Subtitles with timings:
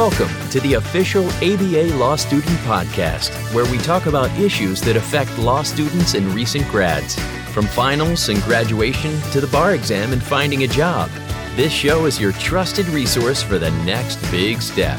[0.00, 5.38] Welcome to the official ABA Law Student Podcast, where we talk about issues that affect
[5.38, 7.20] law students and recent grads,
[7.52, 11.10] from finals and graduation to the bar exam and finding a job.
[11.54, 14.98] This show is your trusted resource for the next big step.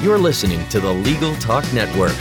[0.00, 2.14] You're listening to the Legal Talk Network.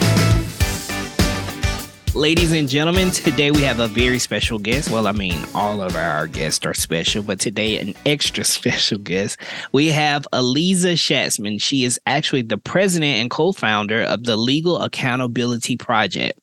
[2.16, 4.90] Ladies and gentlemen, today we have a very special guest.
[4.90, 9.38] Well, I mean, all of our guests are special, but today an extra special guest.
[9.74, 11.62] We have Aliza Schatzman.
[11.62, 16.40] She is actually the president and co-founder of the Legal Accountability Project.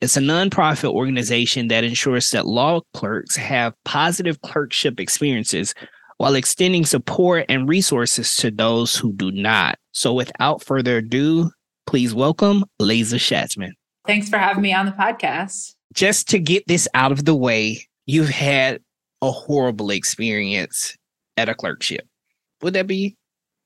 [0.00, 5.76] It's a nonprofit organization that ensures that law clerks have positive clerkship experiences
[6.16, 9.78] while extending support and resources to those who do not.
[9.92, 11.52] So without further ado,
[11.86, 13.74] please welcome Aliza Schatzman.
[14.06, 15.74] Thanks for having me on the podcast.
[15.94, 18.80] Just to get this out of the way, you've had
[19.22, 20.96] a horrible experience
[21.36, 22.06] at a clerkship.
[22.62, 23.16] Would that be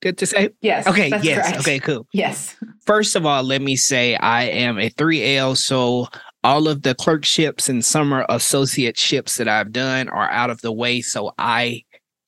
[0.00, 0.50] good to say?
[0.60, 0.86] Yes.
[0.86, 1.08] Okay.
[1.22, 1.48] Yes.
[1.48, 1.60] Correct.
[1.60, 2.06] Okay, cool.
[2.12, 2.54] Yes.
[2.86, 5.56] First of all, let me say I am a 3L.
[5.56, 6.06] So
[6.44, 11.00] all of the clerkships and summer associateships that I've done are out of the way.
[11.00, 11.82] So I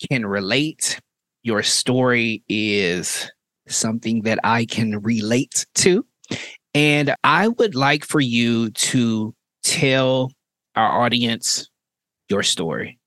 [0.08, 1.00] can relate.
[1.42, 3.30] Your story is
[3.68, 6.04] something that I can relate to.
[6.74, 10.32] And I would like for you to tell
[10.76, 11.68] our audience
[12.28, 12.98] your story.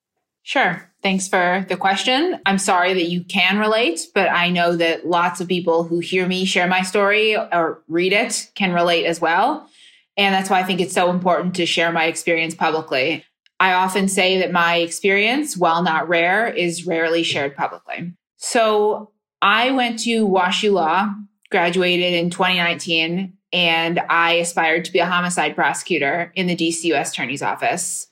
[0.44, 0.90] Sure.
[1.02, 2.40] Thanks for the question.
[2.46, 6.28] I'm sorry that you can relate, but I know that lots of people who hear
[6.28, 9.70] me share my story or read it can relate as well.
[10.18, 13.26] And that's why I think it's so important to share my experience publicly.
[13.60, 18.14] I often say that my experience, while not rare, is rarely shared publicly.
[18.38, 21.14] So I went to WashU Law,
[21.50, 27.12] graduated in 2019, and I aspired to be a homicide prosecutor in the DC US
[27.12, 28.08] Attorney's Office.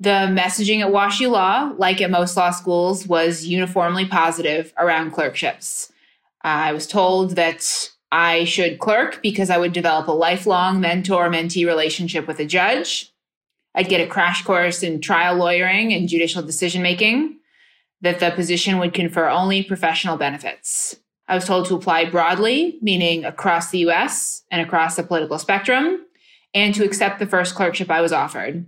[0.00, 5.92] The messaging at WashU Law, like at most law schools, was uniformly positive around clerkships.
[6.42, 11.66] I was told that I should clerk because I would develop a lifelong mentor mentee
[11.66, 13.12] relationship with a judge.
[13.74, 17.38] I'd get a crash course in trial lawyering and judicial decision making,
[18.02, 20.96] that the position would confer only professional benefits.
[21.26, 26.04] I was told to apply broadly, meaning across the US and across the political spectrum,
[26.52, 28.66] and to accept the first clerkship I was offered.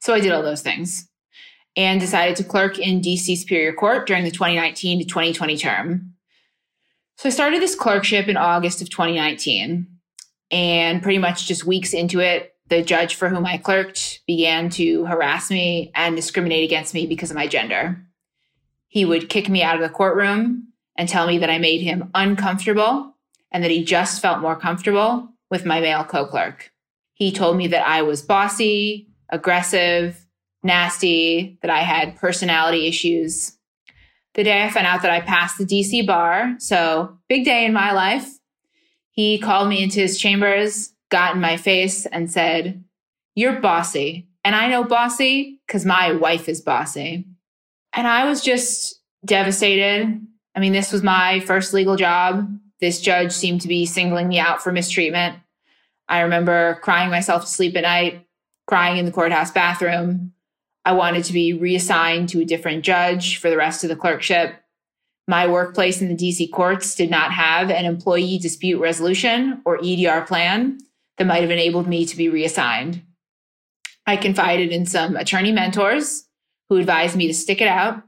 [0.00, 1.08] So I did all those things
[1.74, 6.12] and decided to clerk in DC Superior Court during the 2019 to 2020 term.
[7.18, 9.86] So I started this clerkship in August of 2019,
[10.50, 15.06] and pretty much just weeks into it, the judge for whom I clerked began to
[15.06, 18.02] harass me and discriminate against me because of my gender.
[18.88, 22.10] He would kick me out of the courtroom and tell me that I made him
[22.14, 23.14] uncomfortable
[23.50, 26.72] and that he just felt more comfortable with my male co clerk.
[27.14, 30.26] He told me that I was bossy, aggressive,
[30.62, 33.56] nasty, that I had personality issues.
[34.34, 37.72] The day I found out that I passed the DC bar, so big day in
[37.72, 38.28] my life,
[39.10, 42.84] he called me into his chambers, got in my face, and said,
[43.34, 44.28] You're bossy.
[44.44, 47.26] And I know bossy because my wife is bossy.
[47.94, 50.20] And I was just devastated
[50.56, 52.50] I mean, this was my first legal job.
[52.80, 55.38] This judge seemed to be singling me out for mistreatment.
[56.08, 58.26] I remember crying myself to sleep at night,
[58.66, 60.32] crying in the courthouse bathroom.
[60.84, 64.54] I wanted to be reassigned to a different judge for the rest of the clerkship.
[65.28, 70.22] My workplace in the DC courts did not have an employee dispute resolution or EDR
[70.22, 70.78] plan
[71.18, 73.02] that might have enabled me to be reassigned.
[74.06, 76.28] I confided in some attorney mentors
[76.68, 78.02] who advised me to stick it out,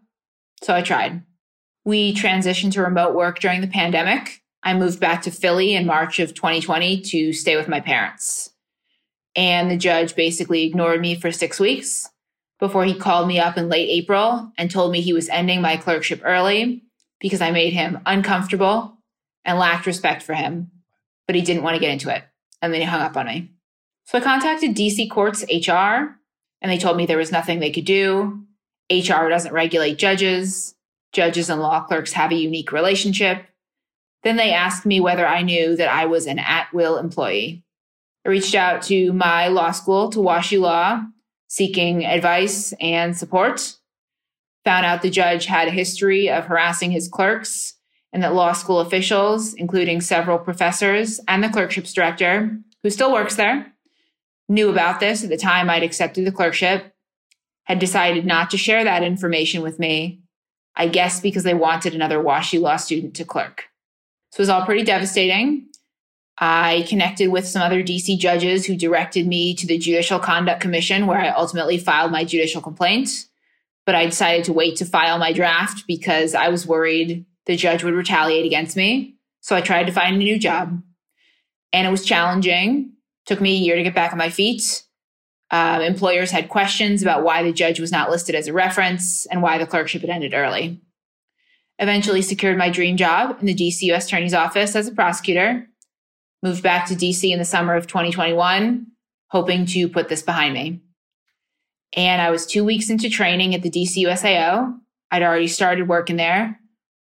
[0.63, 1.23] so I tried.
[1.89, 4.43] We transitioned to remote work during the pandemic.
[4.63, 8.51] I moved back to Philly in March of 2020 to stay with my parents.
[9.35, 12.07] And the judge basically ignored me for six weeks
[12.61, 15.79] before he called me up in late April and told me he was ending my
[15.79, 16.83] clerkship early
[17.21, 18.99] because I made him uncomfortable
[19.47, 20.71] and lacked respect for him.
[21.27, 22.23] But he didn't want to get into it.
[22.61, 23.53] And then he hung up on me.
[24.05, 26.19] So I contacted DC Courts HR
[26.61, 28.45] and they told me there was nothing they could do.
[28.91, 30.75] HR doesn't regulate judges
[31.19, 33.45] judges and law clerks have a unique relationship.
[34.23, 37.65] Then they asked me whether I knew that I was an at will employee.
[38.25, 41.03] I reached out to my law school, to WashU Law,
[41.49, 43.75] seeking advice and support.
[44.65, 47.75] Found out the judge had a history of harassing his clerks
[48.13, 53.35] and that law school officials, including several professors and the clerkships director, who still works
[53.35, 53.73] there,
[54.49, 56.95] knew about this at the time I'd accepted the clerkship,
[57.65, 60.23] had decided not to share that information with me,
[60.79, 63.65] I guess because they wanted another WashU law student to clerk.
[64.31, 65.67] So it was all pretty devastating.
[66.41, 71.09] I connected with some other DC judges who directed me to the Judicial Conduct Commission,
[71.09, 73.11] where I ultimately filed my judicial complaint.
[73.85, 77.83] But I decided to wait to file my draft because I was worried the judge
[77.83, 79.17] would retaliate against me.
[79.41, 80.81] So I tried to find a new job.
[81.73, 82.93] And it was challenging.
[83.27, 84.85] Took me a year to get back on my feet.
[85.51, 89.43] Uh, employers had questions about why the judge was not listed as a reference and
[89.43, 90.81] why the clerkship had ended early.
[91.79, 94.07] Eventually secured my dream job in the DC U.S.
[94.07, 95.67] Attorney's Office as a prosecutor.
[96.43, 98.87] Moved back to DC in the summer of 2021,
[99.29, 100.81] hoping to put this behind me.
[101.97, 104.79] And I was two weeks into training at the DC USAO.
[105.11, 106.61] I'd already started working there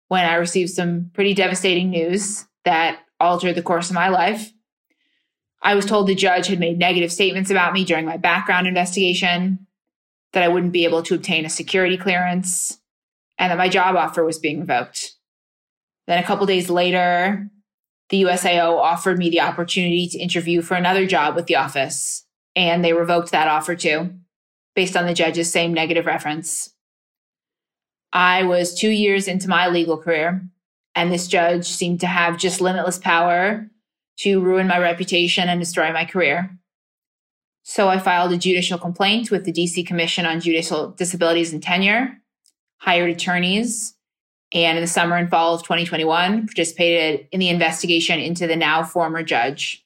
[0.07, 4.51] when I received some pretty devastating news that altered the course of my life.
[5.61, 9.67] I was told the judge had made negative statements about me during my background investigation,
[10.33, 12.79] that I wouldn't be able to obtain a security clearance,
[13.37, 15.13] and that my job offer was being revoked.
[16.07, 17.49] Then a couple days later,
[18.09, 22.25] the USAO offered me the opportunity to interview for another job with the office,
[22.55, 24.13] and they revoked that offer too,
[24.75, 26.73] based on the judge's same negative reference.
[28.13, 30.45] I was two years into my legal career,
[30.95, 33.70] and this judge seemed to have just limitless power
[34.21, 36.57] to ruin my reputation and destroy my career.
[37.63, 42.17] So I filed a judicial complaint with the DC Commission on Judicial Disabilities and Tenure,
[42.77, 43.95] hired attorneys,
[44.51, 48.83] and in the summer and fall of 2021, participated in the investigation into the now
[48.83, 49.85] former judge.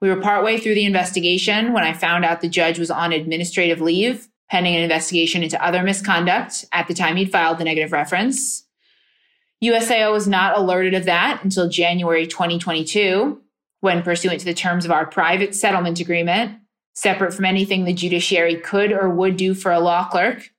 [0.00, 3.80] We were partway through the investigation when I found out the judge was on administrative
[3.80, 8.66] leave pending an investigation into other misconduct at the time he'd filed the negative reference.
[9.62, 13.40] USAO was not alerted of that until January 2022,
[13.80, 16.58] when pursuant to the terms of our private settlement agreement,
[16.94, 20.50] separate from anything the judiciary could or would do for a law clerk,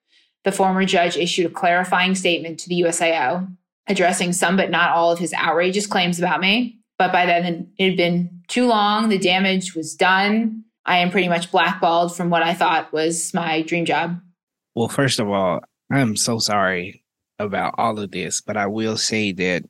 [0.43, 3.47] the former judge issued a clarifying statement to the USAO,
[3.87, 6.79] addressing some but not all of his outrageous claims about me.
[6.97, 10.63] But by then, it had been too long, the damage was done.
[10.85, 14.19] I am pretty much blackballed from what I thought was my dream job.
[14.75, 17.03] Well, first of all, I'm so sorry
[17.37, 19.63] about all of this, but I will say that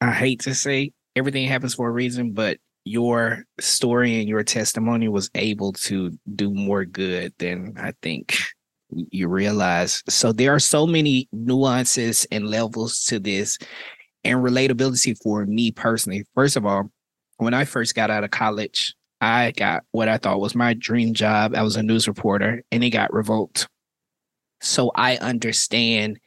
[0.00, 2.58] I hate to say everything happens for a reason, but
[2.88, 8.38] your story and your testimony was able to do more good than I think
[8.90, 10.02] you realize.
[10.08, 13.58] So there are so many nuances and levels to this
[14.24, 16.24] and relatability for me personally.
[16.34, 16.90] First of all,
[17.36, 21.12] when I first got out of college, I got what I thought was my dream
[21.12, 21.54] job.
[21.54, 23.68] I was a news reporter and it got revoked.
[24.60, 26.18] So I understand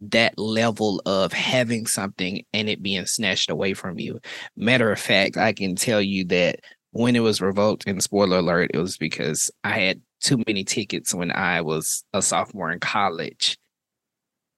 [0.00, 4.20] that level of having something and it being snatched away from you.
[4.56, 6.60] Matter of fact, I can tell you that
[6.92, 11.14] when it was revoked, and spoiler alert, it was because I had too many tickets
[11.14, 13.56] when I was a sophomore in college.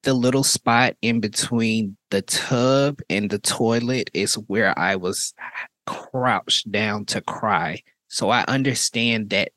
[0.02, 5.34] The little spot in between the tub and the toilet is where I was
[5.86, 7.82] crouched down to cry.
[8.08, 9.52] So I understand that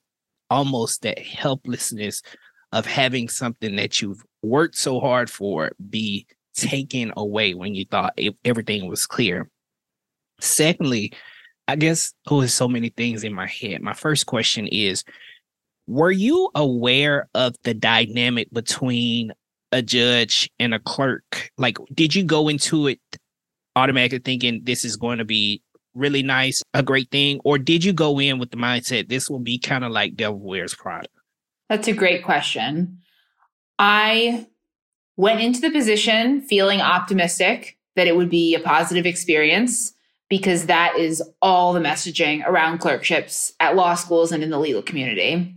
[0.50, 2.22] almost that helplessness
[2.72, 8.18] of having something that you've worked so hard for be taken away when you thought
[8.44, 9.50] everything was clear.
[10.40, 11.14] Secondly,
[11.68, 13.82] I guess oh, there's so many things in my head.
[13.82, 15.04] My first question is
[15.88, 19.32] Were you aware of the dynamic between
[19.72, 21.52] a judge and a clerk?
[21.58, 23.00] Like, did you go into it
[23.76, 25.62] automatically thinking this is going to be
[25.94, 27.40] really nice, a great thing?
[27.44, 30.40] Or did you go in with the mindset this will be kind of like Devil
[30.40, 31.08] Wears Prada?
[31.70, 33.00] That's a great question.
[33.80, 34.48] I
[35.18, 39.94] went into the position feeling optimistic that it would be a positive experience
[40.30, 44.82] because that is all the messaging around clerkships at law schools and in the legal
[44.82, 45.56] community.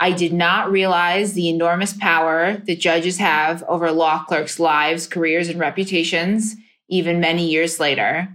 [0.00, 5.48] I did not realize the enormous power that judges have over law clerks' lives, careers,
[5.48, 6.56] and reputations,
[6.88, 8.28] even many years later.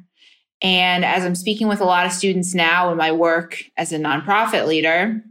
[0.61, 3.97] And as I'm speaking with a lot of students now in my work as a
[3.97, 5.21] nonprofit leader,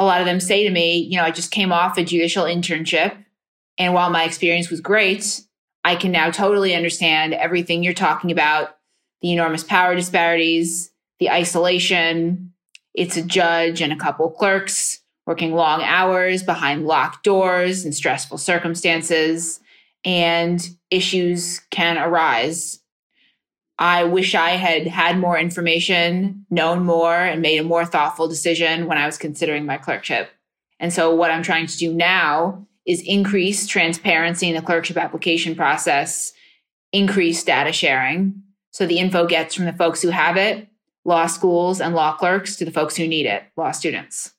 [0.00, 2.44] a lot of them say to me, you know, I just came off a judicial
[2.44, 3.14] internship.
[3.76, 5.42] And while my experience was great,
[5.84, 8.78] I can now totally understand everything you're talking about
[9.20, 12.54] the enormous power disparities, the isolation.
[12.94, 18.38] It's a judge and a couple clerks working long hours behind locked doors in stressful
[18.38, 19.60] circumstances,
[20.02, 22.79] and issues can arise
[23.80, 28.86] I wish I had had more information, known more, and made a more thoughtful decision
[28.86, 30.30] when I was considering my clerkship.
[30.78, 35.54] And so, what I'm trying to do now is increase transparency in the clerkship application
[35.54, 36.32] process,
[36.92, 38.42] increase data sharing.
[38.72, 40.68] So the info gets from the folks who have it,
[41.04, 44.32] law schools and law clerks, to the folks who need it, law students.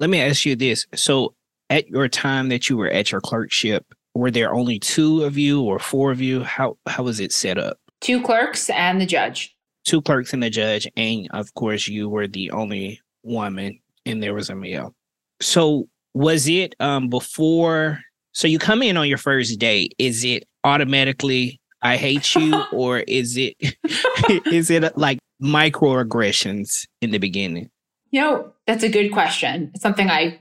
[0.00, 0.86] Let me ask you this.
[0.94, 1.34] So,
[1.70, 5.62] at your time that you were at your clerkship, were there only two of you
[5.62, 6.42] or four of you?
[6.42, 7.78] How how was it set up?
[8.00, 9.54] Two clerks and the judge.
[9.84, 10.88] Two clerks and the judge.
[10.96, 14.94] And of course, you were the only woman and there was a male.
[15.40, 18.00] So was it um before
[18.32, 23.00] so you come in on your first day, is it automatically I hate you, or
[23.00, 23.54] is it
[24.52, 27.70] is it like microaggressions in the beginning?
[28.10, 29.70] You know, that's a good question.
[29.74, 30.40] It's something I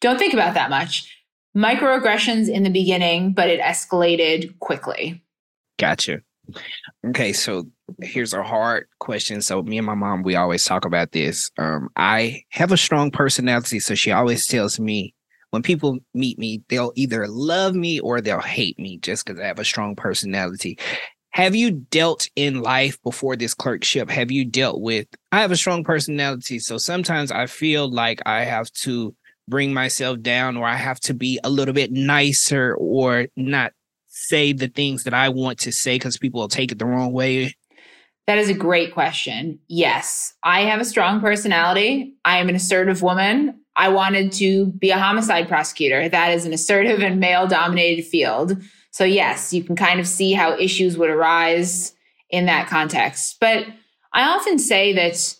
[0.00, 1.14] don't think about that much.
[1.56, 5.22] Microaggressions in the beginning, but it escalated quickly.
[5.78, 6.20] Gotcha.
[7.06, 7.64] Okay, so
[8.00, 9.42] here's a hard question.
[9.42, 11.50] So me and my mom, we always talk about this.
[11.58, 15.14] Um, I have a strong personality, so she always tells me
[15.50, 19.46] when people meet me, they'll either love me or they'll hate me just because I
[19.46, 20.78] have a strong personality.
[21.30, 24.10] Have you dealt in life before this clerkship?
[24.10, 25.06] Have you dealt with?
[25.30, 29.14] I have a strong personality, so sometimes I feel like I have to
[29.46, 33.72] bring myself down or I have to be a little bit nicer or not
[34.18, 37.12] say the things that I want to say because people will take it the wrong
[37.12, 37.54] way?
[38.26, 39.58] That is a great question.
[39.68, 42.14] Yes, I have a strong personality.
[42.24, 43.60] I am an assertive woman.
[43.76, 46.08] I wanted to be a homicide prosecutor.
[46.08, 48.60] That is an assertive and male dominated field.
[48.90, 51.94] So, yes, you can kind of see how issues would arise
[52.28, 53.36] in that context.
[53.40, 53.66] But
[54.12, 55.34] I often say that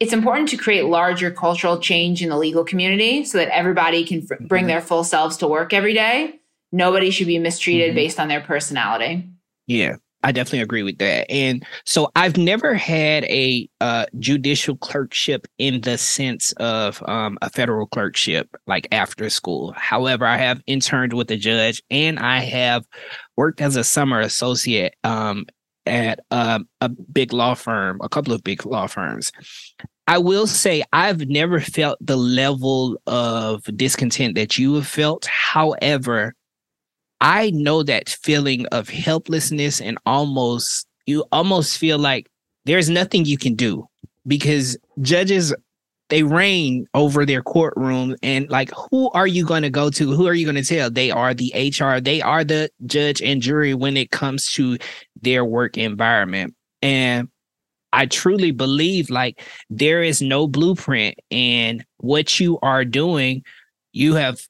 [0.00, 4.26] it's important to create larger cultural change in the legal community so that everybody can
[4.28, 4.68] f- bring mm-hmm.
[4.68, 6.40] their full selves to work every day
[6.74, 7.96] nobody should be mistreated mm-hmm.
[7.96, 9.28] based on their personality.
[9.66, 9.96] Yeah.
[10.24, 11.30] I definitely agree with that.
[11.30, 17.50] And so I've never had a uh, judicial clerkship in the sense of um, a
[17.50, 19.74] federal clerkship, like after school.
[19.76, 22.86] However, I have interned with a judge and I have
[23.36, 25.44] worked as a summer associate um,
[25.84, 29.30] at um, a big law firm, a couple of big law firms.
[30.06, 35.26] I will say I've never felt the level of discontent that you have felt.
[35.26, 36.34] However,
[37.20, 42.28] I know that feeling of helplessness and almost, you almost feel like
[42.64, 43.86] there's nothing you can do
[44.26, 45.54] because judges,
[46.10, 48.14] they reign over their courtroom.
[48.22, 50.12] And like, who are you going to go to?
[50.12, 50.90] Who are you going to tell?
[50.90, 54.78] They are the HR, they are the judge and jury when it comes to
[55.20, 56.54] their work environment.
[56.82, 57.28] And
[57.94, 59.40] I truly believe like
[59.70, 63.44] there is no blueprint and what you are doing,
[63.92, 64.40] you have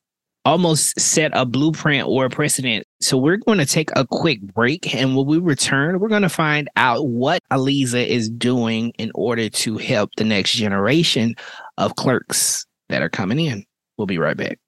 [0.45, 2.87] almost set a blueprint or a precedent.
[3.01, 4.95] So we're going to take a quick break.
[4.95, 9.49] And when we return, we're going to find out what Aliza is doing in order
[9.49, 11.35] to help the next generation
[11.79, 13.65] of clerks that are coming in.
[13.97, 14.59] We'll be right back.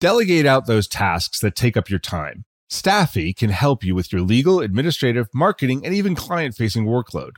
[0.00, 2.44] Delegate out those tasks that take up your time.
[2.70, 7.32] Stafi can help you with your legal, administrative, marketing, and even client facing workload.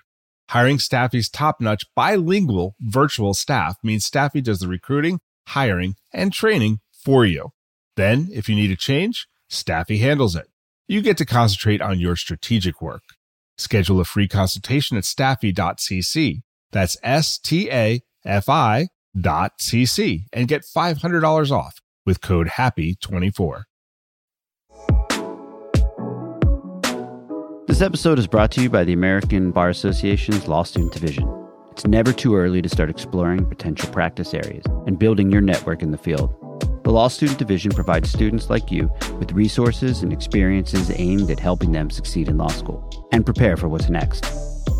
[0.50, 6.80] Hiring Stafi's top notch bilingual virtual staff means Stafi does the recruiting hiring, and training
[6.92, 7.50] for you.
[7.96, 10.48] Then, if you need a change, Stafi handles it.
[10.88, 13.02] You get to concentrate on your strategic work.
[13.58, 16.42] Schedule a free consultation at stafi.cc.
[16.72, 23.64] That's S T A F I dot cc and get $500 off with code HAPPY24.
[27.66, 31.41] This episode is brought to you by the American Bar Association's Law Student Division.
[31.72, 35.90] It's never too early to start exploring potential practice areas and building your network in
[35.90, 36.34] the field.
[36.84, 41.72] The Law Student Division provides students like you with resources and experiences aimed at helping
[41.72, 44.26] them succeed in law school and prepare for what's next.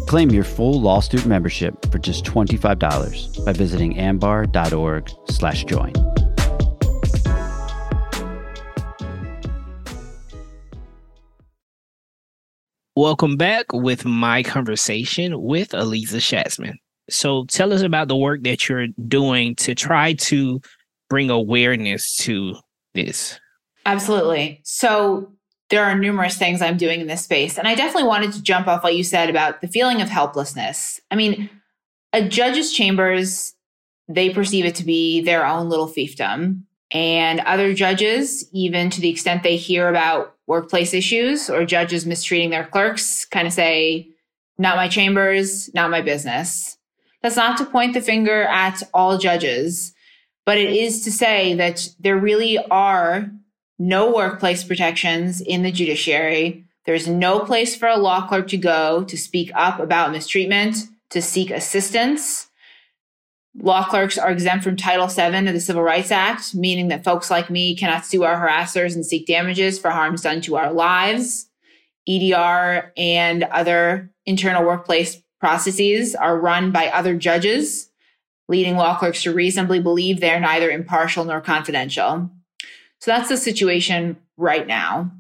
[0.06, 5.92] Claim your full law student membership for just $25 by visiting ambar.org/join.
[12.94, 16.74] Welcome back with my conversation with Aliza Schatzman.
[17.12, 20.60] So tell us about the work that you're doing to try to
[21.08, 22.56] bring awareness to
[22.94, 23.38] this.
[23.84, 24.60] Absolutely.
[24.64, 25.32] So
[25.70, 27.58] there are numerous things I'm doing in this space.
[27.58, 31.00] And I definitely wanted to jump off what you said about the feeling of helplessness.
[31.10, 31.48] I mean,
[32.12, 33.54] a judge's chambers,
[34.08, 36.62] they perceive it to be their own little fiefdom.
[36.92, 42.50] And other judges, even to the extent they hear about workplace issues or judges mistreating
[42.50, 44.10] their clerks, kind of say,
[44.58, 46.76] not my chambers, not my business.
[47.22, 49.94] That's not to point the finger at all judges,
[50.44, 53.30] but it is to say that there really are
[53.78, 56.64] no workplace protections in the judiciary.
[56.84, 60.76] There's no place for a law clerk to go to speak up about mistreatment,
[61.10, 62.48] to seek assistance.
[63.54, 67.30] Law clerks are exempt from Title VII of the Civil Rights Act, meaning that folks
[67.30, 71.48] like me cannot sue our harassers and seek damages for harms done to our lives.
[72.08, 77.90] EDR and other internal workplace processes are run by other judges,
[78.48, 82.30] leading law clerks to reasonably believe they're neither impartial nor confidential.
[83.00, 85.10] So that's the situation right now.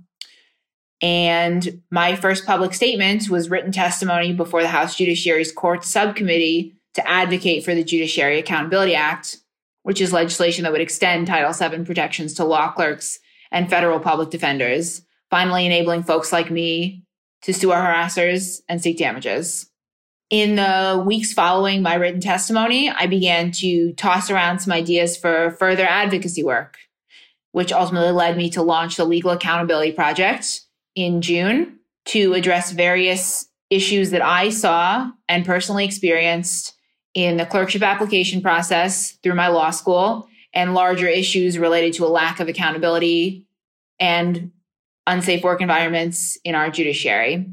[1.02, 7.08] And my first public statement was written testimony before the House Judiciary's Court Subcommittee to
[7.08, 9.38] advocate for the Judiciary Accountability Act,
[9.82, 13.18] which is legislation that would extend Title VII protections to law clerks
[13.50, 17.02] and federal public defenders finally enabling folks like me
[17.42, 19.68] to sue our harassers and seek damages.
[20.32, 25.50] In the weeks following my written testimony, I began to toss around some ideas for
[25.58, 26.78] further advocacy work,
[27.50, 30.62] which ultimately led me to launch the Legal Accountability Project
[30.94, 36.76] in June to address various issues that I saw and personally experienced
[37.12, 42.08] in the clerkship application process through my law school and larger issues related to a
[42.08, 43.46] lack of accountability
[44.00, 44.50] and
[45.06, 47.52] unsafe work environments in our judiciary.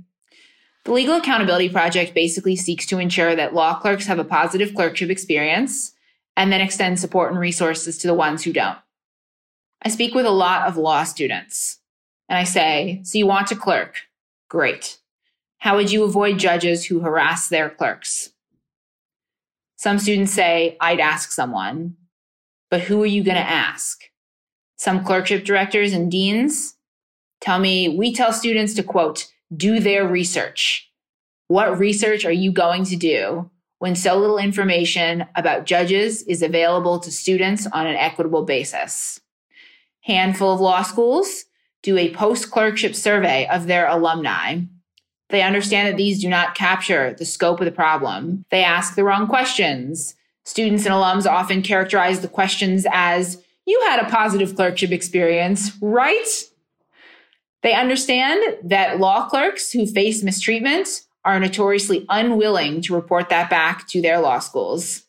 [0.86, 5.10] The Legal Accountability Project basically seeks to ensure that law clerks have a positive clerkship
[5.10, 5.94] experience
[6.38, 8.78] and then extend support and resources to the ones who don't.
[9.82, 11.80] I speak with a lot of law students
[12.28, 13.96] and I say, So you want to clerk?
[14.50, 15.00] Great.
[15.60, 18.32] How would you avoid judges who harass their clerks?
[19.76, 21.96] Some students say, I'd ask someone.
[22.70, 24.04] But who are you going to ask?
[24.78, 26.76] Some clerkship directors and deans
[27.42, 30.92] tell me, we tell students to quote, do their research.
[31.48, 37.00] What research are you going to do when so little information about judges is available
[37.00, 39.20] to students on an equitable basis?
[40.02, 41.46] Handful of law schools
[41.82, 44.60] do a post clerkship survey of their alumni.
[45.30, 48.46] They understand that these do not capture the scope of the problem.
[48.52, 50.16] They ask the wrong questions.
[50.44, 56.28] Students and alums often characterize the questions as, You had a positive clerkship experience, right?
[57.62, 60.88] They understand that law clerks who face mistreatment
[61.26, 65.04] are notoriously unwilling to report that back to their law schools.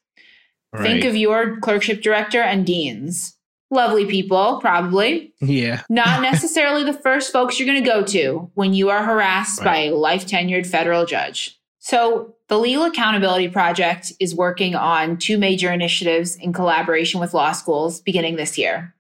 [0.73, 0.83] Right.
[0.83, 3.37] Think of your clerkship director and deans.
[3.73, 5.33] Lovely people, probably.
[5.41, 5.83] Yeah.
[5.89, 9.65] Not necessarily the first folks you're going to go to when you are harassed right.
[9.65, 11.57] by a life tenured federal judge.
[11.79, 17.53] So, the Legal Accountability Project is working on two major initiatives in collaboration with law
[17.53, 18.95] schools beginning this year.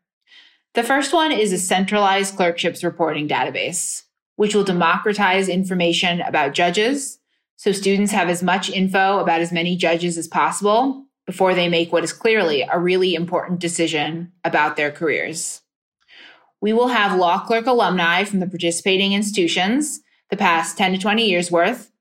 [0.74, 4.02] The first one is a centralized clerkships reporting database,
[4.36, 7.20] which will democratize information about judges
[7.60, 11.92] so students have as much info about as many judges as possible before they make
[11.92, 15.60] what is clearly a really important decision about their careers.
[16.62, 21.28] We will have law clerk alumni from the participating institutions, the past 10 to 20
[21.28, 21.92] years worth,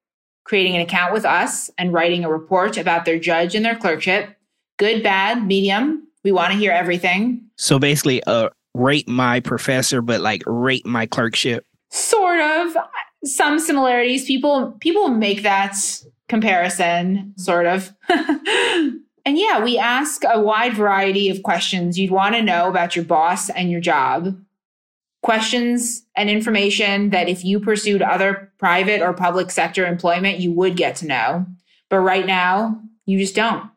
[0.46, 4.38] creating an account with us and writing a report about their judge and their clerkship
[4.78, 6.08] good, bad, medium.
[6.24, 7.50] We want to hear everything.
[7.58, 11.66] So basically, a rate my professor, but like rate my clerkship?
[11.90, 12.78] Sort of.
[13.24, 14.26] Some similarities.
[14.26, 15.76] People people make that
[16.30, 17.94] comparison, sort of.
[18.10, 23.04] and yeah, we ask a wide variety of questions you'd want to know about your
[23.04, 24.40] boss and your job.
[25.22, 30.78] Questions and information that if you pursued other private or public sector employment, you would
[30.78, 31.46] get to know.
[31.90, 33.70] But right now, you just don't.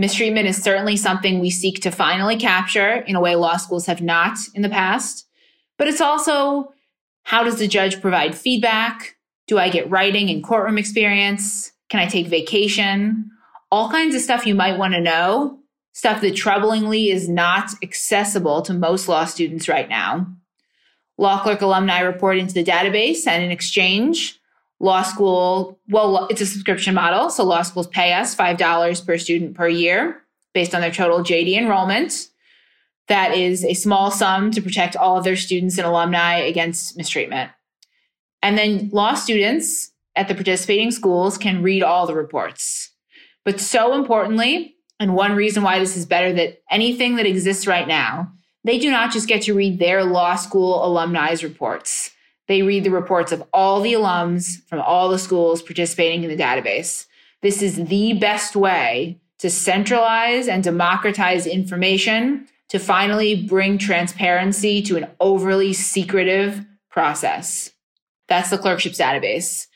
[0.00, 4.00] Mistreatment is certainly something we seek to finally capture in a way law schools have
[4.00, 5.26] not in the past.
[5.76, 6.72] But it's also
[7.24, 9.16] how does the judge provide feedback?
[9.46, 11.72] Do I get writing and courtroom experience?
[11.90, 13.30] Can I take vacation?
[13.70, 15.58] All kinds of stuff you might want to know,
[15.92, 20.26] stuff that troublingly is not accessible to most law students right now.
[21.18, 24.39] Law clerk alumni report into the database and in exchange,
[24.80, 27.30] law school, well, it's a subscription model.
[27.30, 30.22] So law schools pay us $5 per student per year
[30.54, 32.28] based on their total JD enrollment.
[33.08, 37.50] That is a small sum to protect all of their students and alumni against mistreatment.
[38.42, 42.90] And then law students at the participating schools can read all the reports.
[43.44, 47.86] But so importantly, and one reason why this is better than anything that exists right
[47.86, 48.32] now,
[48.64, 52.12] they do not just get to read their law school alumni's reports.
[52.50, 56.42] They read the reports of all the alums from all the schools participating in the
[56.42, 57.06] database.
[57.42, 64.96] This is the best way to centralize and democratize information to finally bring transparency to
[64.96, 67.70] an overly secretive process.
[68.26, 69.68] That's the clerkships database.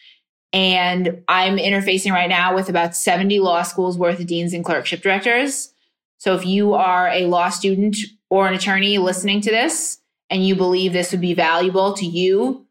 [0.52, 5.00] And I'm interfacing right now with about 70 law schools worth of deans and clerkship
[5.00, 5.72] directors.
[6.18, 7.98] So if you are a law student
[8.30, 10.00] or an attorney listening to this
[10.34, 12.66] and you believe this would be valuable to you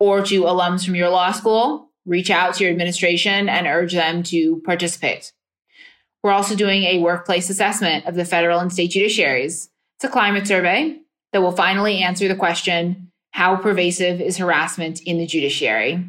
[0.00, 4.24] or to alums from your law school, reach out to your administration and urge them
[4.24, 5.32] to participate.
[6.24, 9.68] We're also doing a workplace assessment of the federal and state judiciaries.
[9.98, 10.98] It's a climate survey
[11.32, 16.04] that will finally answer the question how pervasive is harassment in the judiciary?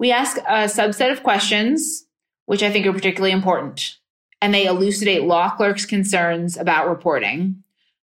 [0.00, 2.04] We ask a subset of questions,
[2.46, 3.98] which I think are particularly important,
[4.40, 7.62] and they elucidate law clerks' concerns about reporting,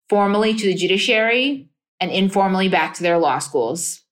[0.08, 1.69] formally to the judiciary
[2.00, 4.02] and informally back to their law schools.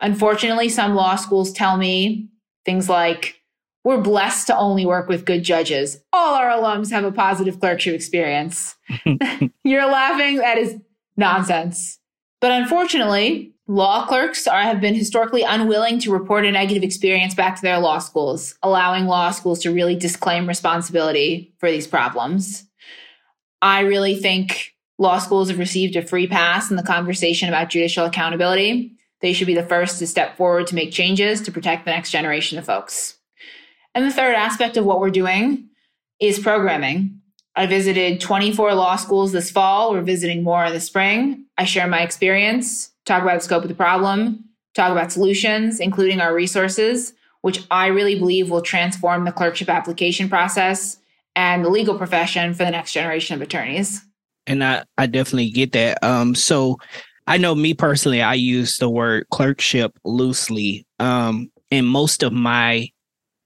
[0.00, 2.28] Unfortunately, some law schools tell me
[2.64, 3.36] things like,
[3.84, 6.00] we're blessed to only work with good judges.
[6.12, 8.76] All our alums have a positive clerkship experience.
[9.64, 10.36] You're laughing.
[10.36, 10.76] That is
[11.16, 11.98] nonsense.
[12.40, 17.56] But unfortunately, law clerks are, have been historically unwilling to report a negative experience back
[17.56, 22.64] to their law schools, allowing law schools to really disclaim responsibility for these problems.
[23.60, 28.04] I really think law schools have received a free pass in the conversation about judicial
[28.04, 28.92] accountability.
[29.20, 32.10] They should be the first to step forward to make changes to protect the next
[32.10, 33.16] generation of folks.
[33.94, 35.68] And the third aspect of what we're doing
[36.20, 37.20] is programming.
[37.56, 39.92] I visited 24 law schools this fall.
[39.92, 41.46] We're visiting more in the spring.
[41.56, 46.20] I share my experience, talk about the scope of the problem, talk about solutions, including
[46.20, 50.98] our resources, which I really believe will transform the clerkship application process
[51.34, 54.04] and the legal profession for the next generation of attorneys.
[54.48, 56.02] And I, I definitely get that.
[56.02, 56.78] Um, so
[57.26, 60.86] I know me personally, I use the word clerkship loosely.
[60.98, 62.88] Um, and most of my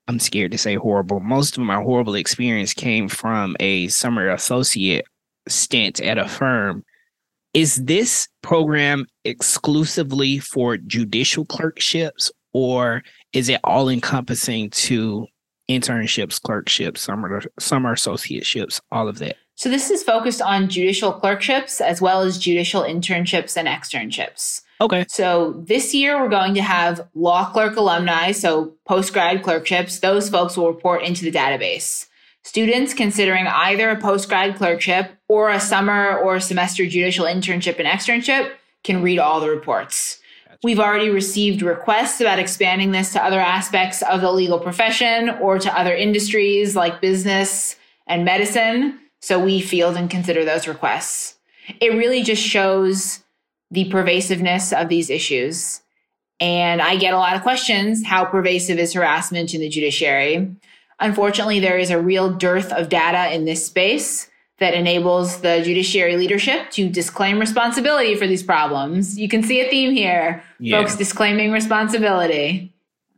[0.08, 1.20] I'm scared to say horrible.
[1.20, 5.06] Most of my horrible experience came from a summer associate
[5.48, 6.84] stint at a firm.
[7.54, 15.26] Is this program exclusively for judicial clerkships or is it all encompassing to
[15.70, 19.36] internships, clerkships, summer summer associateships, all of that?
[19.62, 24.62] So this is focused on judicial clerkships as well as judicial internships and externships.
[24.80, 25.04] Okay.
[25.08, 30.00] So this year we're going to have law clerk alumni, so post grad clerkships.
[30.00, 32.08] Those folks will report into the database.
[32.42, 37.86] Students considering either a post grad clerkship or a summer or semester judicial internship and
[37.86, 38.50] externship
[38.82, 40.18] can read all the reports.
[40.64, 45.60] We've already received requests about expanding this to other aspects of the legal profession or
[45.60, 47.76] to other industries like business
[48.08, 48.98] and medicine.
[49.22, 51.36] So we field and consider those requests.
[51.80, 53.20] It really just shows
[53.70, 55.80] the pervasiveness of these issues.
[56.40, 60.54] And I get a lot of questions how pervasive is harassment in the judiciary?
[60.98, 66.16] Unfortunately, there is a real dearth of data in this space that enables the judiciary
[66.16, 69.18] leadership to disclaim responsibility for these problems.
[69.18, 70.78] You can see a theme here yeah.
[70.78, 72.74] folks disclaiming responsibility.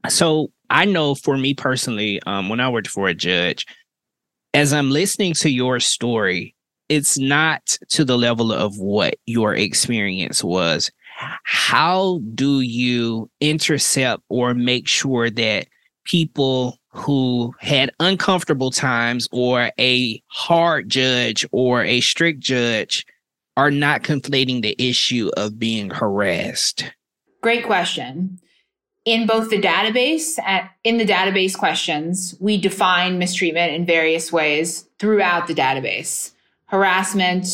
[0.08, 3.66] So I know for me personally, um, when I worked for a judge,
[4.54, 6.54] as I'm listening to your story,
[6.88, 10.90] it's not to the level of what your experience was.
[11.42, 15.66] How do you intercept or make sure that
[16.04, 23.04] people who had uncomfortable times or a hard judge or a strict judge
[23.56, 26.92] are not conflating the issue of being harassed?
[27.42, 28.38] Great question.
[29.04, 34.88] In both the database and in the database questions, we define mistreatment in various ways
[34.98, 36.32] throughout the database
[36.66, 37.46] harassment,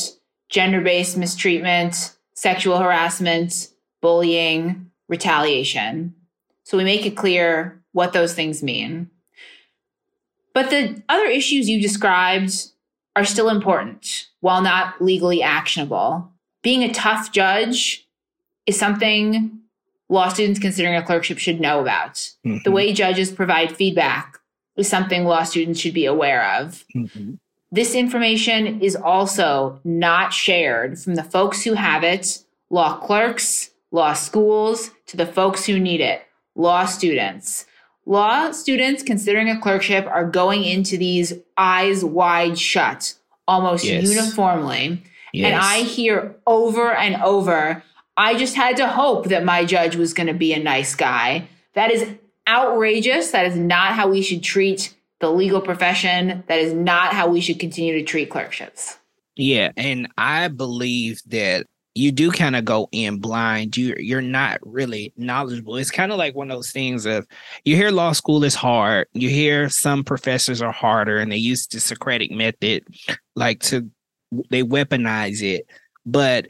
[0.49, 3.69] gender based mistreatment, sexual harassment,
[4.01, 6.15] bullying, retaliation.
[6.63, 9.11] So we make it clear what those things mean.
[10.55, 12.71] But the other issues you described
[13.17, 16.31] are still important while not legally actionable.
[16.63, 18.07] Being a tough judge
[18.67, 19.60] is something
[20.11, 22.15] law students considering a clerkship should know about.
[22.15, 22.59] Mm-hmm.
[22.65, 24.39] The way judges provide feedback
[24.77, 26.85] is something law students should be aware of.
[26.95, 27.35] Mm-hmm.
[27.73, 34.13] This information is also not shared from the folks who have it, law clerks, law
[34.13, 36.23] schools, to the folks who need it,
[36.57, 37.67] law students.
[38.07, 43.15] Law students considering a clerkship are going into these eyes wide shut
[43.47, 44.03] almost yes.
[44.03, 45.03] uniformly.
[45.33, 45.47] Yes.
[45.47, 47.85] And I hear over and over,
[48.17, 51.49] I just had to hope that my judge was going to be a nice guy.
[51.75, 52.07] That is
[52.49, 53.31] outrageous.
[53.31, 56.45] That is not how we should treat the legal profession.
[56.49, 58.99] That is not how we should continue to treat clerkships.
[59.37, 63.77] Yeah, and I believe that you do kind of go in blind.
[63.77, 65.77] You you're not really knowledgeable.
[65.77, 67.27] It's kind of like one of those things of
[67.65, 69.09] you hear law school is hard.
[69.13, 72.85] You hear some professors are harder and they use the Socratic method
[73.35, 73.91] like to
[74.51, 75.67] they weaponize it.
[76.07, 76.47] But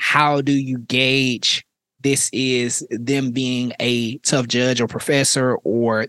[0.00, 1.64] how do you gauge
[2.00, 6.06] this is them being a tough judge or professor or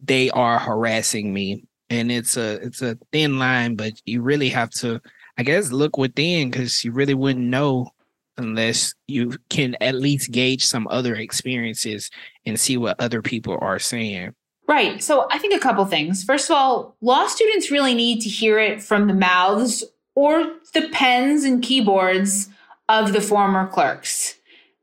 [0.00, 1.64] they are harassing me?
[1.88, 5.00] And it's a it's a thin line but you really have to
[5.38, 7.92] i guess look within because you really wouldn't know
[8.38, 12.10] unless you can at least gauge some other experiences
[12.44, 14.34] and see what other people are saying.
[14.68, 15.02] Right.
[15.02, 16.24] So i think a couple things.
[16.24, 20.88] First of all law students really need to hear it from the mouths or the
[20.92, 22.48] pens and keyboards
[22.88, 24.36] of the former clerks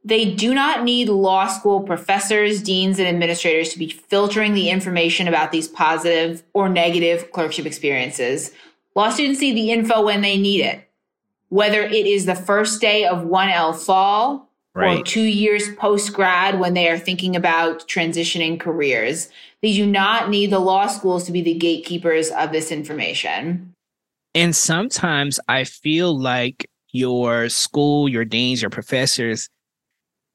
[0.05, 5.27] they do not need law school professors, deans, and administrators to be filtering the information
[5.27, 8.51] about these positive or negative clerkship experiences.
[8.95, 10.87] Law students need the info when they need it,
[11.49, 14.99] whether it is the first day of 1L fall right.
[14.99, 19.29] or two years post grad when they are thinking about transitioning careers.
[19.61, 23.73] They do not need the law schools to be the gatekeepers of this information.
[24.35, 29.49] And sometimes I feel like your school, your deans, your professors,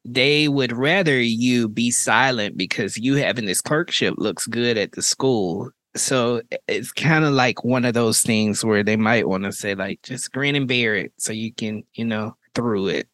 [0.05, 5.03] they would rather you be silent because you having this clerkship looks good at the
[5.03, 5.71] school.
[5.97, 9.75] So it's kind of like one of those things where they might want to say,
[9.75, 13.09] like, just grin and bear it so you can, you know, through it.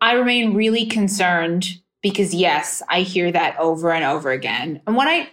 [0.00, 1.68] I remain really concerned
[2.02, 4.80] because, yes, I hear that over and over again.
[4.86, 5.28] And when I,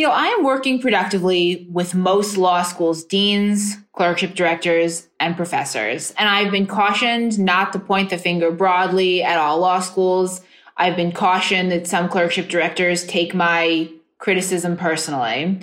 [0.00, 6.14] you know, I am working productively with most law schools, deans, clerkship directors, and professors.
[6.16, 10.40] And I've been cautioned not to point the finger broadly at all law schools.
[10.78, 15.42] I've been cautioned that some clerkship directors take my criticism personally.
[15.42, 15.60] And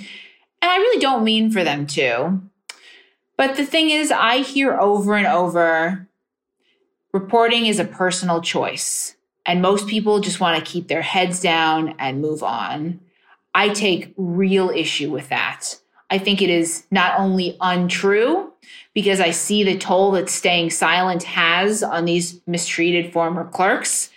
[0.62, 2.40] I really don't mean for them to.
[3.38, 6.08] But the thing is, I hear over and over
[7.12, 9.16] reporting is a personal choice.
[9.48, 13.00] And most people just want to keep their heads down and move on.
[13.58, 15.80] I take real issue with that.
[16.12, 18.54] I think it is not only untrue,
[18.94, 24.12] because I see the toll that staying silent has on these mistreated former clerks.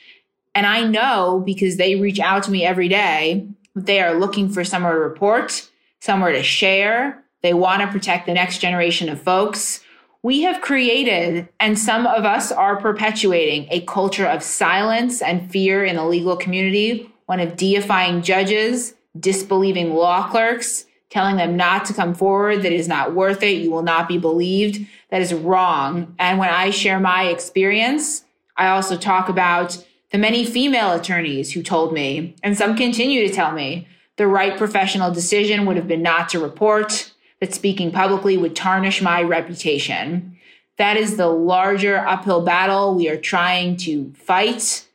[0.55, 4.63] And I know because they reach out to me every day, they are looking for
[4.63, 7.25] somewhere to report, somewhere to share.
[7.43, 9.81] They want to protect the next generation of folks.
[10.23, 15.83] We have created, and some of us are perpetuating, a culture of silence and fear
[15.83, 21.95] in the legal community, one of deifying judges, disbelieving law clerks, telling them not to
[21.95, 24.87] come forward, that it is not worth it, you will not be believed.
[25.11, 26.15] That is wrong.
[26.19, 28.25] And when I share my experience,
[28.57, 33.35] I also talk about the many female attorneys who told me, and some continue to
[33.35, 38.37] tell me, the right professional decision would have been not to report, that speaking publicly
[38.37, 40.37] would tarnish my reputation.
[40.77, 44.87] That is the larger uphill battle we are trying to fight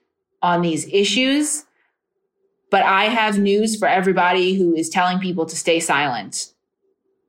[0.41, 1.64] on these issues.
[2.69, 6.53] But I have news for everybody who is telling people to stay silent.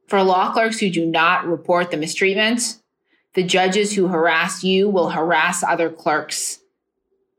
[0.08, 2.80] For law clerks who do not report the mistreatment,
[3.34, 6.60] the judges who harass you will harass other clerks.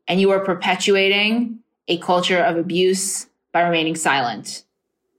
[0.08, 4.64] And you are perpetuating a culture of abuse by remaining silent.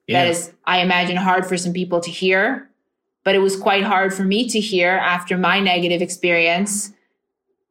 [0.06, 0.24] Yeah.
[0.24, 2.70] That is, I imagine, hard for some people to hear,
[3.24, 6.92] but it was quite hard for me to hear after my negative experience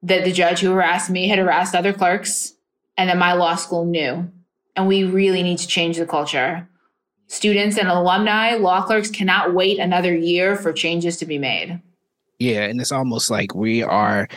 [0.04, 2.54] that the judge who harassed me had harassed other clerks
[2.98, 4.30] and that my law school knew
[4.78, 6.68] and we really need to change the culture.
[7.28, 11.82] Students and alumni, law clerks cannot wait another year for changes to be made.
[12.40, 14.30] Yeah, and it's almost like we are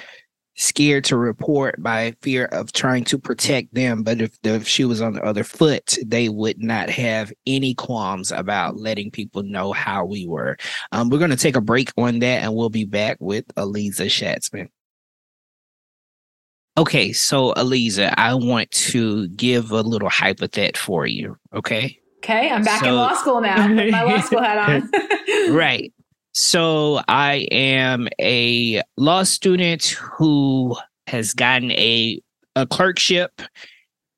[0.56, 4.02] scared to report by fear of trying to protect them.
[4.02, 8.32] But if the shoe was on the other foot, they would not have any qualms
[8.32, 10.56] about letting people know how we were.
[10.92, 14.06] Um, we're going to take a break on that and we'll be back with Aliza
[14.06, 14.68] Schatzman.
[16.78, 21.36] Okay, so Aliza, I want to give a little hypothet for you.
[21.54, 21.98] Okay.
[22.18, 23.66] Okay, I'm back so, in law school now.
[23.68, 24.90] my law school hat on.
[25.54, 25.92] right.
[26.32, 32.20] So I am a law student who has gotten a
[32.56, 33.40] a clerkship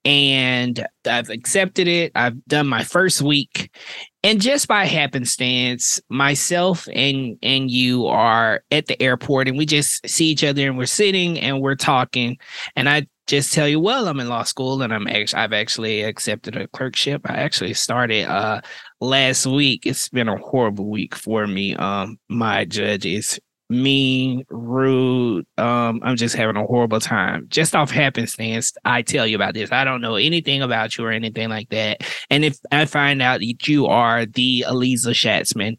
[0.05, 2.11] and I've accepted it.
[2.15, 3.75] I've done my first week.
[4.23, 10.07] And just by happenstance, myself and and you are at the airport and we just
[10.07, 12.37] see each other and we're sitting and we're talking.
[12.75, 16.01] And I just tell you, well, I'm in law school and I'm actually I've actually
[16.03, 17.21] accepted a clerkship.
[17.25, 18.61] I actually started uh
[19.01, 19.85] last week.
[19.85, 21.75] It's been a horrible week for me.
[21.75, 23.39] Um my judge is
[23.73, 25.45] mean, rude.
[25.57, 27.47] Um, I'm just having a horrible time.
[27.49, 29.71] Just off happenstance, I tell you about this.
[29.71, 32.01] I don't know anything about you or anything like that.
[32.29, 35.77] And if I find out that you are the Aliza Schatzman,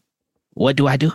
[0.53, 1.11] what do I do?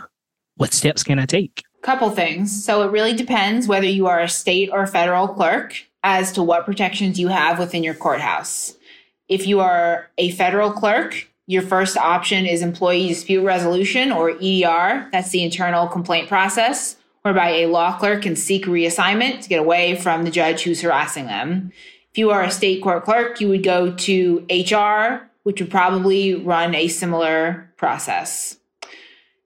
[0.55, 1.63] What steps can I take?
[1.81, 2.63] Couple things.
[2.63, 6.65] So it really depends whether you are a state or federal clerk as to what
[6.65, 8.75] protections you have within your courthouse.
[9.27, 15.09] If you are a federal clerk, your first option is employee dispute resolution or EDR.
[15.11, 19.95] That's the internal complaint process whereby a law clerk can seek reassignment to get away
[19.95, 21.73] from the judge who's harassing them.
[22.09, 26.35] If you are a state court clerk, you would go to HR, which would probably
[26.35, 28.57] run a similar process.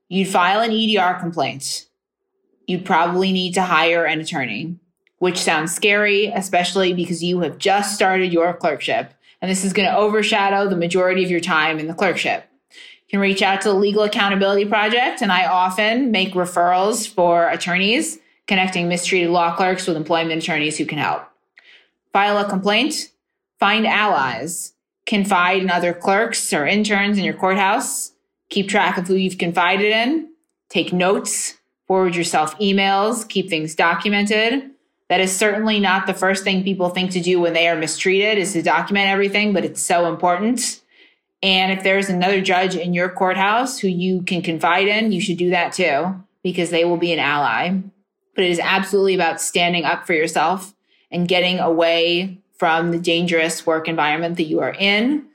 [0.07, 1.87] You'd file an EDR complaint.
[2.67, 4.75] You'd probably need to hire an attorney,
[5.17, 9.14] which sounds scary, especially because you have just started your clerkship
[9.45, 12.49] and this is going to overshadow the majority of your time in the clerkship.
[12.71, 17.47] You can reach out to the Legal Accountability Project, and I often make referrals for
[17.49, 21.29] attorneys connecting mistreated law clerks with employment attorneys who can help.
[22.11, 23.11] File a complaint,
[23.59, 24.73] find allies,
[25.05, 28.13] confide in other clerks or interns in your courthouse,
[28.49, 30.27] keep track of who you've confided in,
[30.69, 34.71] take notes, forward yourself emails, keep things documented.
[35.09, 38.39] That is certainly not the first thing people think to do when they are mistreated
[38.39, 40.81] is to document everything, but it's so important.
[41.43, 45.37] And if there's another judge in your courthouse who you can confide in, you should
[45.37, 47.71] do that too, because they will be an ally.
[48.35, 50.73] but it is absolutely about standing up for yourself
[51.09, 55.25] and getting away from the dangerous work environment that you are in.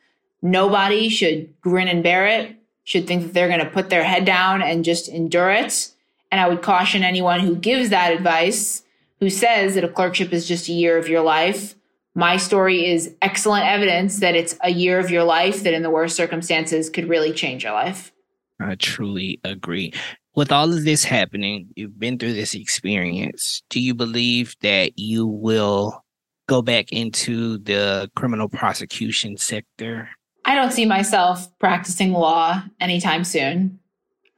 [0.42, 4.24] Nobody should grin and bear it, should think that they're going to put their head
[4.24, 5.90] down and just endure it.
[6.30, 8.83] And I would caution anyone who gives that advice,
[9.20, 11.74] who says that a clerkship is just a year of your life.
[12.14, 15.90] My story is excellent evidence that it's a year of your life that, in the
[15.90, 18.12] worst circumstances, could really change your life.
[18.61, 19.92] I truly agree.
[20.35, 23.62] With all of this happening, you've been through this experience.
[23.70, 26.04] Do you believe that you will
[26.48, 30.09] go back into the criminal prosecution sector?
[30.44, 33.78] I don't see myself practicing law anytime soon.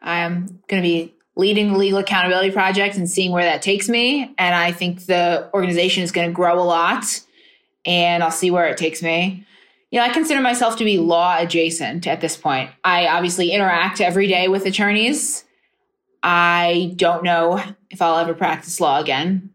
[0.01, 4.35] I'm going to be leading the Legal Accountability Project and seeing where that takes me.
[4.39, 7.21] And I think the organization is going to grow a lot
[7.85, 9.47] and I'll see where it takes me.
[9.91, 12.71] You know, I consider myself to be law adjacent at this point.
[12.85, 15.45] I obviously interact every day with attorneys.
[16.23, 19.51] I don't know if I'll ever practice law again.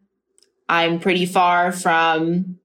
[0.70, 2.60] I'm pretty far from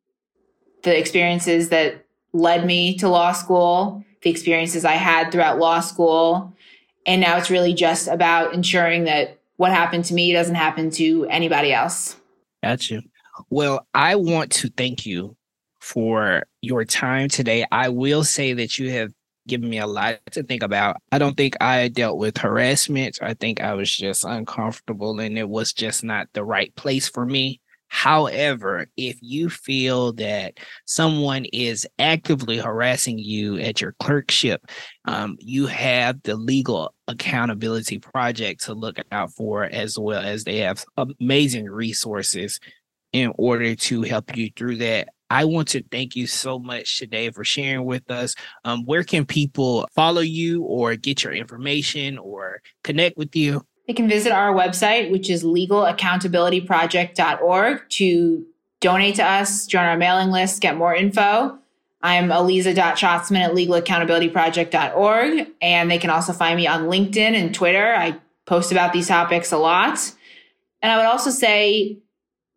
[0.82, 6.54] the experiences that led me to law school, the experiences I had throughout law school.
[7.06, 11.26] And now it's really just about ensuring that what happened to me doesn't happen to
[11.26, 12.16] anybody else.
[12.62, 13.02] Gotcha.
[13.50, 15.36] Well, I want to thank you
[15.80, 17.64] for your time today.
[17.72, 19.12] I will say that you have
[19.48, 20.96] given me a lot to think about.
[21.10, 23.18] I don't think I dealt with harassment.
[23.20, 27.26] I think I was just uncomfortable and it was just not the right place for
[27.26, 27.60] me.
[27.92, 30.54] However, if you feel that
[30.86, 34.66] someone is actively harassing you at your clerkship,
[35.04, 40.56] um, you have the Legal Accountability Project to look out for, as well as they
[40.60, 42.60] have amazing resources
[43.12, 45.10] in order to help you through that.
[45.28, 48.34] I want to thank you so much today for sharing with us.
[48.64, 53.66] Um, where can people follow you or get your information or connect with you?
[53.86, 58.46] They can visit our website, which is legalaccountabilityproject.org, to
[58.80, 61.58] donate to us, join our mailing list, get more info.
[62.02, 65.48] I'm aliza.schatzman at legalaccountabilityproject.org.
[65.60, 67.94] And they can also find me on LinkedIn and Twitter.
[67.94, 70.12] I post about these topics a lot.
[70.80, 71.98] And I would also say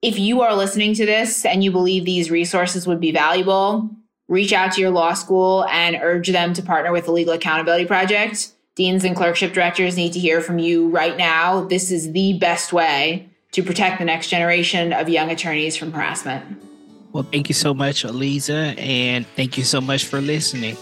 [0.02, 3.92] if you are listening to this and you believe these resources would be valuable,
[4.28, 7.86] reach out to your law school and urge them to partner with the Legal Accountability
[7.86, 11.66] Project deans and clerkship directors need to hear from you right now.
[11.66, 16.62] This is the best way to protect the next generation of young attorneys from harassment.
[17.14, 20.76] Well, thank you so much, Aliza, and thank you so much for listening.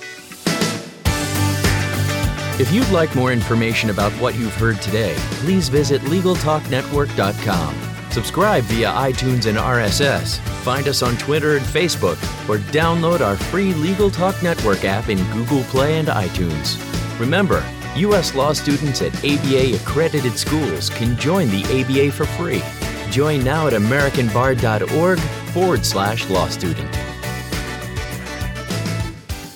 [2.60, 7.76] If you'd like more information about what you've heard today, please visit LegalTalkNetwork.com.
[8.12, 10.40] Subscribe via iTunes and RSS.
[10.64, 12.18] Find us on Twitter and Facebook,
[12.50, 16.80] or download our free Legal Talk Network app in Google Play and iTunes.
[17.20, 17.64] Remember,
[17.98, 18.34] U.S.
[18.34, 22.64] law students at ABA accredited schools can join the ABA for free.
[23.12, 26.92] Join now at AmericanBar.org forward slash law student.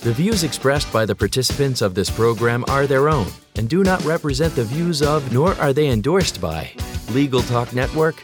[0.02, 4.06] The views expressed by the participants of this program are their own and do not
[4.06, 6.71] represent the views of, nor are they endorsed by,
[7.12, 8.23] Legal Talk Network,